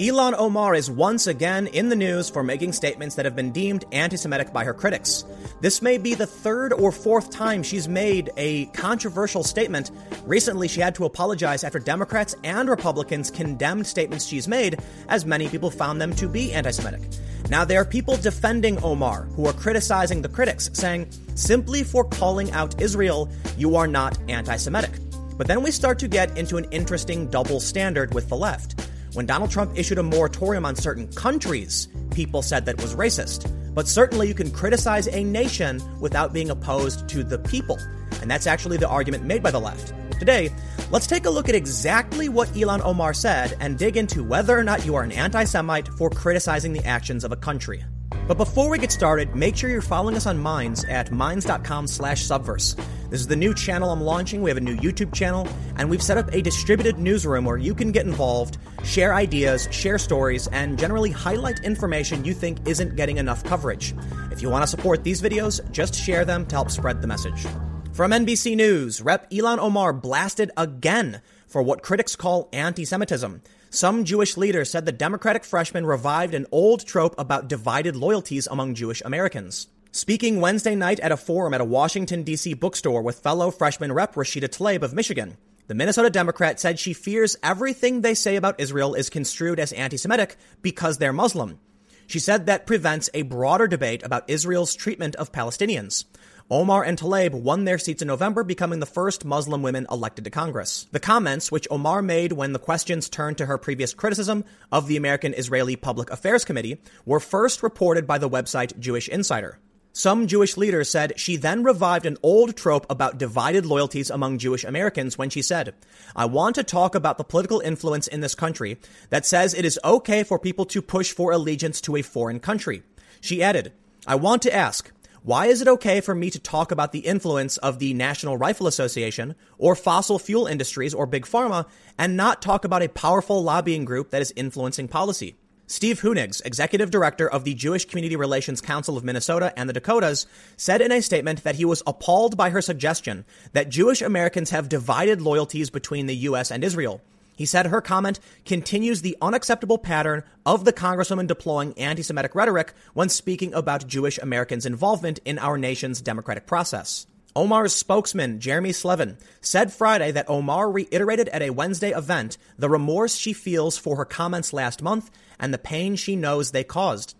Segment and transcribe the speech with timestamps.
[0.00, 3.84] Ilhan Omar is once again in the news for making statements that have been deemed
[3.92, 5.26] anti Semitic by her critics.
[5.60, 9.90] This may be the third or fourth time she's made a controversial statement.
[10.24, 15.50] Recently, she had to apologize after Democrats and Republicans condemned statements she's made, as many
[15.50, 17.02] people found them to be anti Semitic.
[17.50, 22.50] Now, there are people defending Omar who are criticizing the critics, saying, simply for calling
[22.52, 23.28] out Israel,
[23.58, 24.92] you are not anti Semitic.
[25.36, 28.89] But then we start to get into an interesting double standard with the left.
[29.12, 33.50] When Donald Trump issued a moratorium on certain countries, people said that was racist.
[33.74, 37.78] But certainly you can criticize a nation without being opposed to the people.
[38.20, 39.92] And that's actually the argument made by the left.
[40.18, 40.50] Today,
[40.90, 44.62] let's take a look at exactly what Ilhan Omar said and dig into whether or
[44.62, 47.82] not you are an anti Semite for criticizing the actions of a country.
[48.26, 52.24] But before we get started, make sure you're following us on Minds at minds.com slash
[52.24, 52.76] subverse.
[53.10, 54.40] This is the new channel I'm launching.
[54.40, 57.74] We have a new YouTube channel, and we've set up a distributed newsroom where you
[57.74, 63.16] can get involved, share ideas, share stories, and generally highlight information you think isn't getting
[63.16, 63.94] enough coverage.
[64.30, 67.46] If you want to support these videos, just share them to help spread the message.
[67.92, 69.28] From NBC News, Rep.
[69.30, 73.42] Ilhan Omar blasted again for what critics call anti Semitism.
[73.72, 78.74] Some Jewish leaders said the Democratic freshman revived an old trope about divided loyalties among
[78.74, 79.68] Jewish Americans.
[79.92, 82.54] Speaking Wednesday night at a forum at a Washington, D.C.
[82.54, 84.16] bookstore with fellow freshman Rep.
[84.16, 85.36] Rashida Tlaib of Michigan,
[85.68, 89.96] the Minnesota Democrat said she fears everything they say about Israel is construed as anti
[89.96, 91.60] Semitic because they're Muslim.
[92.08, 96.06] She said that prevents a broader debate about Israel's treatment of Palestinians.
[96.52, 100.30] Omar and Tlaib won their seats in November, becoming the first Muslim women elected to
[100.30, 100.88] Congress.
[100.90, 104.96] The comments, which Omar made when the questions turned to her previous criticism of the
[104.96, 109.60] American Israeli Public Affairs Committee, were first reported by the website Jewish Insider.
[109.92, 114.64] Some Jewish leaders said she then revived an old trope about divided loyalties among Jewish
[114.64, 115.72] Americans when she said,
[116.16, 118.78] I want to talk about the political influence in this country
[119.10, 122.82] that says it is okay for people to push for allegiance to a foreign country.
[123.20, 123.72] She added,
[124.04, 124.90] I want to ask,
[125.22, 128.66] why is it okay for me to talk about the influence of the National Rifle
[128.66, 131.66] Association or fossil fuel industries or big pharma
[131.98, 135.36] and not talk about a powerful lobbying group that is influencing policy?
[135.66, 140.26] Steve Hunegs, executive director of the Jewish Community Relations Council of Minnesota and the Dakotas,
[140.56, 144.70] said in a statement that he was appalled by her suggestion that Jewish Americans have
[144.70, 146.50] divided loyalties between the U.S.
[146.50, 147.02] and Israel.
[147.40, 152.74] He said her comment continues the unacceptable pattern of the Congresswoman deploying anti Semitic rhetoric
[152.92, 157.06] when speaking about Jewish Americans' involvement in our nation's democratic process.
[157.34, 163.16] Omar's spokesman, Jeremy Slevin, said Friday that Omar reiterated at a Wednesday event the remorse
[163.16, 167.14] she feels for her comments last month and the pain she knows they caused.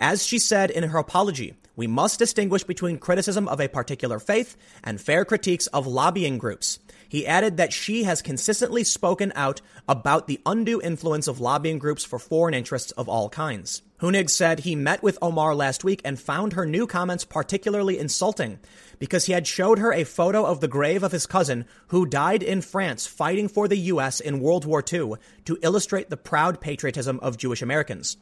[0.00, 4.56] As she said in her apology, we must distinguish between criticism of a particular faith
[4.82, 6.78] and fair critiques of lobbying groups.
[7.08, 12.04] He added that she has consistently spoken out about the undue influence of lobbying groups
[12.04, 13.82] for foreign interests of all kinds.
[14.00, 18.60] Hunig said he met with Omar last week and found her new comments particularly insulting
[18.98, 22.42] because he had showed her a photo of the grave of his cousin who died
[22.42, 24.20] in France fighting for the U.S.
[24.20, 25.14] in World War II
[25.46, 28.18] to illustrate the proud patriotism of Jewish Americans.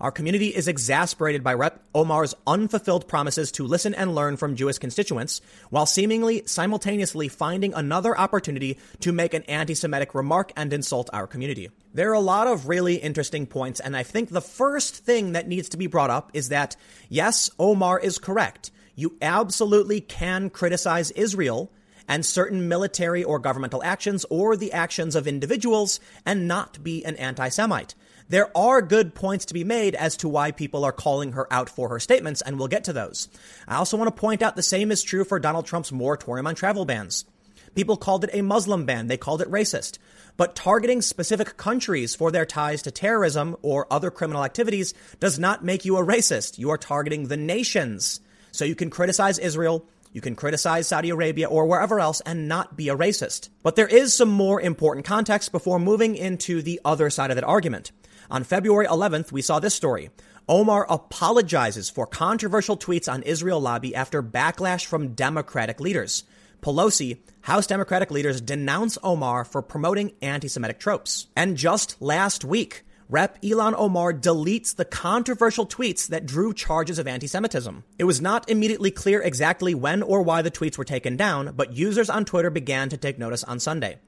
[0.00, 1.82] Our community is exasperated by Rep.
[1.94, 8.18] Omar's unfulfilled promises to listen and learn from Jewish constituents, while seemingly simultaneously finding another
[8.18, 11.70] opportunity to make an anti Semitic remark and insult our community.
[11.94, 15.48] There are a lot of really interesting points, and I think the first thing that
[15.48, 16.76] needs to be brought up is that,
[17.08, 18.70] yes, Omar is correct.
[18.94, 21.70] You absolutely can criticize Israel
[22.08, 27.16] and certain military or governmental actions or the actions of individuals and not be an
[27.16, 27.94] anti Semite
[28.32, 31.68] there are good points to be made as to why people are calling her out
[31.68, 33.28] for her statements, and we'll get to those.
[33.68, 36.54] I also want to point out the same is true for Donald Trump's moratorium on
[36.54, 37.26] travel bans.
[37.74, 39.98] People called it a Muslim ban, they called it racist.
[40.38, 45.62] But targeting specific countries for their ties to terrorism or other criminal activities does not
[45.62, 46.56] make you a racist.
[46.56, 48.22] You are targeting the nations.
[48.50, 52.78] So you can criticize Israel, you can criticize Saudi Arabia or wherever else and not
[52.78, 53.50] be a racist.
[53.62, 57.44] But there is some more important context before moving into the other side of that
[57.44, 57.92] argument.
[58.30, 60.10] On February 11th, we saw this story.
[60.48, 66.24] Omar apologizes for controversial tweets on Israel lobby after backlash from Democratic leaders.
[66.60, 71.26] Pelosi, House Democratic leaders denounce Omar for promoting anti Semitic tropes.
[71.36, 73.42] And just last week, Rep.
[73.42, 77.84] Ilhan Omar deletes the controversial tweets that drew charges of anti Semitism.
[77.98, 81.76] It was not immediately clear exactly when or why the tweets were taken down, but
[81.76, 83.98] users on Twitter began to take notice on Sunday.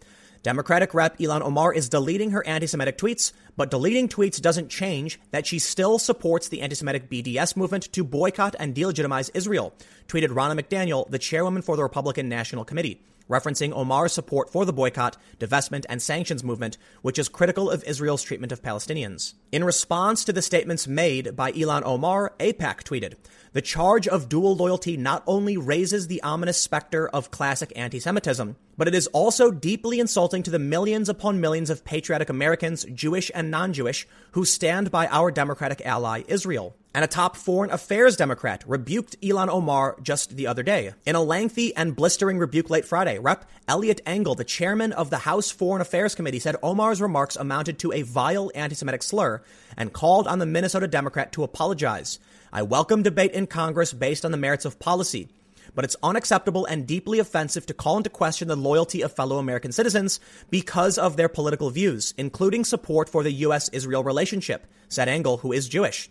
[0.45, 1.17] Democratic Rep.
[1.19, 5.59] Ilhan Omar is deleting her anti Semitic tweets, but deleting tweets doesn't change that she
[5.59, 9.73] still supports the anti Semitic BDS movement to boycott and delegitimize Israel,
[10.07, 13.01] tweeted Ronna McDaniel, the chairwoman for the Republican National Committee.
[13.29, 18.23] Referencing Omar's support for the boycott, divestment, and sanctions movement, which is critical of Israel's
[18.23, 19.35] treatment of Palestinians.
[19.51, 23.15] In response to the statements made by Ilhan Omar, AIPAC tweeted,
[23.55, 28.57] the charge of dual loyalty not only raises the ominous specter of classic anti Semitism,
[28.77, 33.31] but it is also deeply insulting to the millions upon millions of patriotic Americans, Jewish
[33.33, 36.77] and non Jewish, who stand by our democratic ally, Israel.
[36.97, 40.93] And a top foreign affairs Democrat rebuked Ilhan Omar just the other day.
[41.05, 43.51] In a lengthy and blistering rebuke late Friday, Rep.
[43.67, 47.93] Eliot Engel, the chairman of the House Foreign Affairs Committee, said Omar's remarks amounted to
[47.93, 49.43] a vile anti Semitic slur
[49.77, 52.21] and called on the Minnesota Democrat to apologize.
[52.53, 55.27] I welcome debate in Congress based on the merits of policy,
[55.75, 59.73] but it's unacceptable and deeply offensive to call into question the loyalty of fellow American
[59.73, 63.69] citizens because of their political views, including support for the U.S.
[63.71, 66.09] Israel relationship, said Engel, who is Jewish.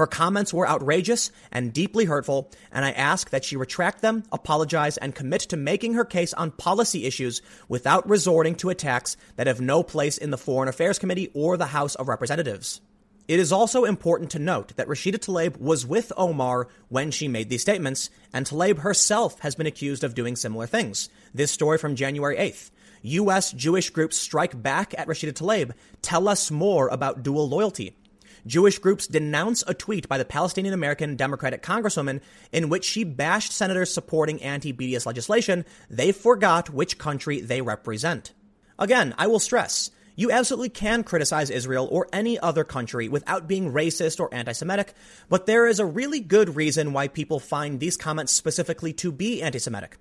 [0.00, 4.96] Her comments were outrageous and deeply hurtful, and I ask that she retract them, apologize,
[4.96, 9.60] and commit to making her case on policy issues without resorting to attacks that have
[9.60, 12.80] no place in the Foreign Affairs Committee or the House of Representatives.
[13.28, 17.50] It is also important to note that Rashida Tlaib was with Omar when she made
[17.50, 21.10] these statements, and Tlaib herself has been accused of doing similar things.
[21.34, 22.70] This story from January 8th.
[23.02, 23.52] U.S.
[23.52, 25.72] Jewish groups strike back at Rashida Tlaib.
[26.00, 27.94] Tell us more about dual loyalty.
[28.46, 32.20] Jewish groups denounce a tweet by the Palestinian American Democratic Congresswoman
[32.52, 35.64] in which she bashed senators supporting anti BDS legislation.
[35.88, 38.32] They forgot which country they represent.
[38.78, 39.90] Again, I will stress
[40.20, 44.92] you absolutely can criticize Israel or any other country without being racist or anti Semitic,
[45.30, 49.40] but there is a really good reason why people find these comments specifically to be
[49.40, 49.96] anti Semitic.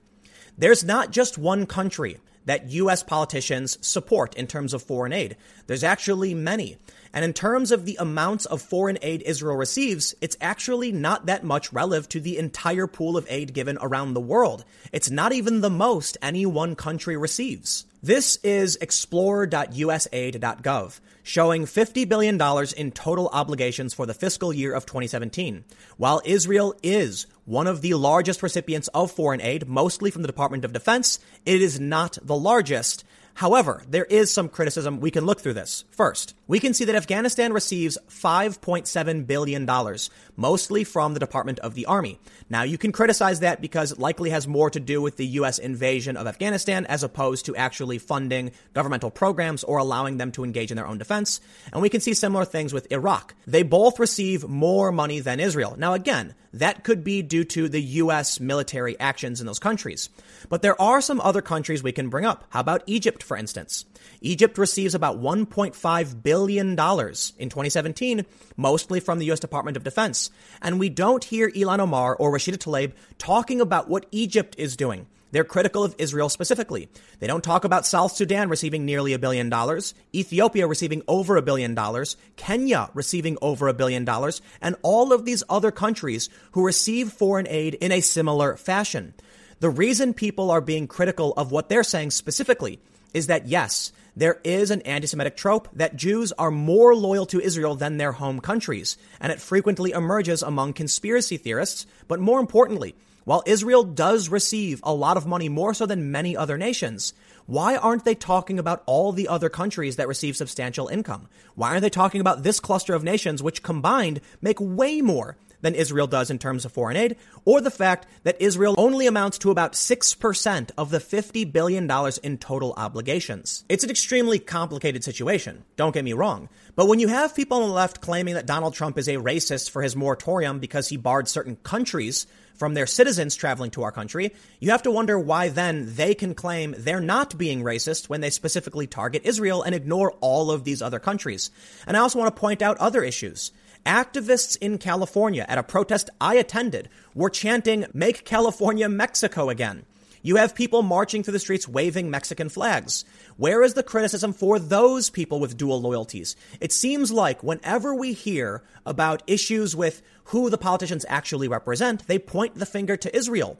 [0.57, 3.03] There's not just one country that U.S.
[3.03, 5.36] politicians support in terms of foreign aid.
[5.68, 6.77] There's actually many.
[7.13, 11.44] And in terms of the amounts of foreign aid Israel receives, it's actually not that
[11.44, 14.63] much relative to the entire pool of aid given around the world.
[14.91, 17.86] It's not even the most any one country receives.
[18.01, 22.42] This is explorer.usaid.gov, showing $50 billion
[22.78, 25.66] in total obligations for the fiscal year of 2017.
[25.98, 30.63] While Israel is one of the largest recipients of foreign aid, mostly from the Department
[30.63, 33.04] of Defense, it is not the largest.
[33.39, 35.00] However, there is some criticism.
[35.00, 35.86] We can look through this.
[35.91, 39.97] First, we can see that Afghanistan receives $5.7 billion,
[40.36, 42.19] mostly from the Department of the Army.
[42.50, 45.57] Now, you can criticize that because it likely has more to do with the U.S.
[45.57, 50.71] invasion of Afghanistan as opposed to actually funding governmental programs or allowing them to engage
[50.71, 51.39] in their own defense.
[51.71, 53.36] And we can see similar things with Iraq.
[53.47, 55.75] They both receive more money than Israel.
[55.77, 58.39] Now, again, that could be due to the U.S.
[58.39, 60.09] military actions in those countries.
[60.50, 62.45] But there are some other countries we can bring up.
[62.50, 63.86] How about Egypt, for instance?
[64.20, 68.26] Egypt receives about $1.5 billion in 2017,
[68.58, 69.40] mostly from the U.S.
[69.40, 70.31] Department of Defense.
[70.62, 75.08] And we don't hear Ilhan Omar or Rashida Tlaib talking about what Egypt is doing.
[75.31, 76.90] They're critical of Israel specifically.
[77.20, 81.44] They don't talk about South Sudan receiving nearly a billion dollars, Ethiopia receiving over a
[81.44, 86.66] billion dollars, Kenya receiving over a billion dollars, and all of these other countries who
[86.66, 89.14] receive foreign aid in a similar fashion.
[89.60, 92.80] The reason people are being critical of what they're saying specifically
[93.14, 97.40] is that yes, there is an anti Semitic trope that Jews are more loyal to
[97.40, 101.86] Israel than their home countries, and it frequently emerges among conspiracy theorists.
[102.08, 106.36] But more importantly, while Israel does receive a lot of money more so than many
[106.36, 107.14] other nations,
[107.46, 111.28] why aren't they talking about all the other countries that receive substantial income?
[111.56, 115.75] Why aren't they talking about this cluster of nations which combined make way more than
[115.75, 119.51] Israel does in terms of foreign aid, or the fact that Israel only amounts to
[119.51, 121.89] about 6% of the $50 billion
[122.24, 123.66] in total obligations.
[123.70, 126.50] It's an extremely complicated situation, don't get me wrong.
[126.75, 129.70] But when you have people on the left claiming that Donald Trump is a racist
[129.70, 132.25] for his moratorium because he barred certain countries
[132.60, 136.36] from their citizens traveling to our country, you have to wonder why then they can
[136.36, 140.82] claim they're not being racist when they specifically target Israel and ignore all of these
[140.82, 141.51] other countries.
[141.88, 143.51] And I also want to point out other issues.
[143.86, 149.86] Activists in California at a protest I attended were chanting, Make California Mexico again.
[150.21, 153.05] You have people marching through the streets waving Mexican flags.
[153.38, 156.36] Where is the criticism for those people with dual loyalties?
[156.59, 162.19] It seems like whenever we hear about issues with who the politicians actually represent, they
[162.19, 163.57] point the finger to Israel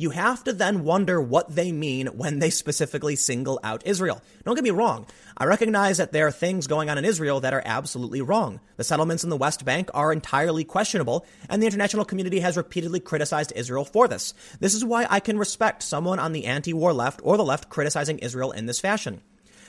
[0.00, 4.22] you have to then wonder what they mean when they specifically single out Israel.
[4.46, 5.06] Don't get me wrong.
[5.36, 8.60] I recognize that there are things going on in Israel that are absolutely wrong.
[8.78, 13.00] The settlements in the West Bank are entirely questionable, and the international community has repeatedly
[13.00, 14.32] criticized Israel for this.
[14.58, 18.20] This is why I can respect someone on the anti-war left or the left criticizing
[18.20, 19.20] Israel in this fashion.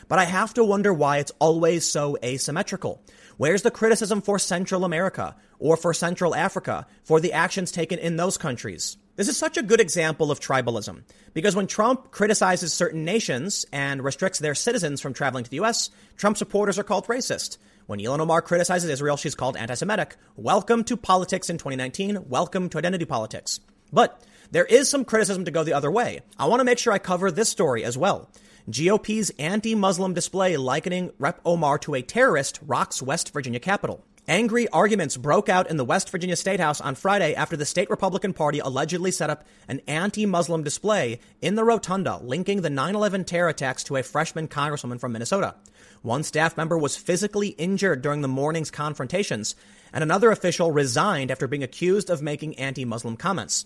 [0.08, 3.04] But I have to wonder why it's always so asymmetrical.
[3.36, 8.16] Where's the criticism for Central America or for Central Africa for the actions taken in
[8.16, 8.96] those countries?
[9.18, 11.04] This is such a good example of tribalism
[11.34, 15.90] because when Trump criticizes certain nations and restricts their citizens from traveling to the US,
[16.16, 17.58] Trump supporters are called racist.
[17.88, 20.16] When Ilhan Omar criticizes Israel, she's called anti Semitic.
[20.38, 22.30] Welcome to politics in 2019.
[22.30, 23.60] Welcome to identity politics.
[23.92, 26.22] But there is some criticism to go the other way.
[26.40, 28.30] I want to make sure I cover this story as well.
[28.70, 31.42] GOP's anti Muslim display likening Rep.
[31.44, 34.06] Omar to a terrorist rocks West Virginia Capitol.
[34.32, 37.90] Angry arguments broke out in the West Virginia State House on Friday after the state
[37.90, 42.96] Republican Party allegedly set up an anti Muslim display in the rotunda linking the 9
[42.96, 45.56] 11 terror attacks to a freshman congresswoman from Minnesota.
[46.02, 49.54] One staff member was physically injured during the morning's confrontations,
[49.92, 53.66] and another official resigned after being accused of making anti Muslim comments.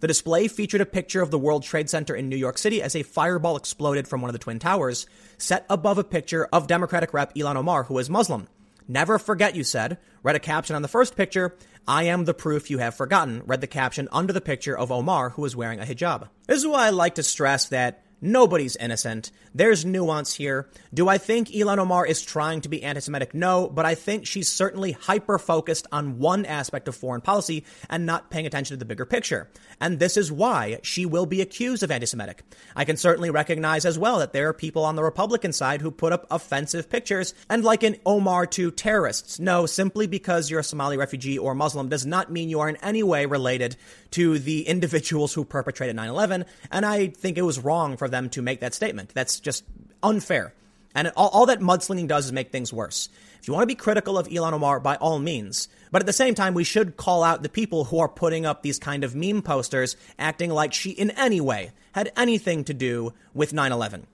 [0.00, 2.94] The display featured a picture of the World Trade Center in New York City as
[2.94, 5.06] a fireball exploded from one of the Twin Towers,
[5.38, 8.46] set above a picture of Democratic Rep Ilhan Omar, who is Muslim.
[8.92, 9.96] Never forget, you said.
[10.22, 11.56] Read a caption on the first picture.
[11.88, 13.42] I am the proof you have forgotten.
[13.46, 16.28] Read the caption under the picture of Omar, who is wearing a hijab.
[16.46, 19.32] This is why I like to stress that Nobody's innocent.
[19.52, 20.68] There's nuance here.
[20.94, 23.34] Do I think Ilhan Omar is trying to be anti Semitic?
[23.34, 28.06] No, but I think she's certainly hyper focused on one aspect of foreign policy and
[28.06, 29.50] not paying attention to the bigger picture.
[29.80, 32.44] And this is why she will be accused of anti Semitic.
[32.76, 35.90] I can certainly recognize as well that there are people on the Republican side who
[35.90, 39.40] put up offensive pictures and liken Omar to terrorists.
[39.40, 42.76] No, simply because you're a Somali refugee or Muslim does not mean you are in
[42.76, 43.74] any way related
[44.12, 46.44] to the individuals who perpetrated 9 11.
[46.70, 49.10] And I think it was wrong for them to make that statement.
[49.14, 49.64] That's just
[50.02, 50.54] unfair.
[50.94, 53.08] And all, all, that mudslinging does is make things worse.
[53.40, 55.68] If you want to be critical of Ilhan Omar, by all means.
[55.90, 58.62] But at the same time, we should call out the people who are putting up
[58.62, 63.14] these kind of meme posters acting like she in any way had anything to do
[63.34, 64.06] with 9 11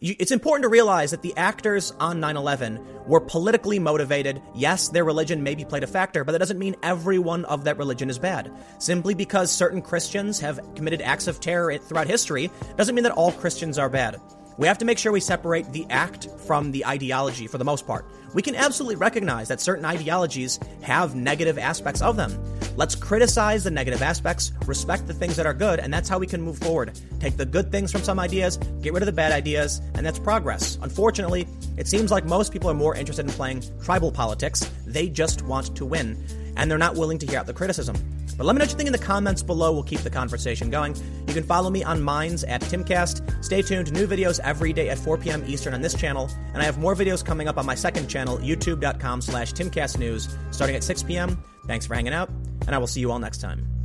[0.00, 4.42] it's important to realize that the actors on 9-11 were politically motivated.
[4.54, 8.10] Yes, their religion maybe played a factor, but that doesn't mean everyone of that religion
[8.10, 8.52] is bad.
[8.78, 13.32] Simply because certain Christians have committed acts of terror throughout history doesn't mean that all
[13.32, 14.20] Christians are bad.
[14.58, 17.86] We have to make sure we separate the act from the ideology for the most
[17.86, 18.06] part.
[18.34, 22.32] We can absolutely recognize that certain ideologies have negative aspects of them.
[22.76, 26.26] Let's criticize the negative aspects, respect the things that are good, and that's how we
[26.26, 26.92] can move forward.
[27.20, 30.18] Take the good things from some ideas, get rid of the bad ideas, and that's
[30.18, 30.78] progress.
[30.82, 34.70] Unfortunately, it seems like most people are more interested in playing tribal politics.
[34.86, 36.22] They just want to win,
[36.56, 37.96] and they're not willing to hear out the criticism.
[38.36, 39.72] But let me know what you think in the comments below.
[39.72, 40.94] We'll keep the conversation going.
[41.26, 43.42] You can follow me on Minds at Timcast.
[43.42, 43.90] Stay tuned.
[43.92, 45.42] New videos every day at 4 p.m.
[45.46, 46.30] Eastern on this channel.
[46.52, 50.76] And I have more videos coming up on my second channel, youtube.com slash timcastnews, starting
[50.76, 51.42] at 6 p.m.
[51.66, 52.30] Thanks for hanging out,
[52.66, 53.75] and I will see you all next time.